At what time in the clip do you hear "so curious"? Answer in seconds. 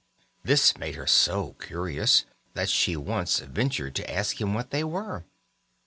1.05-2.25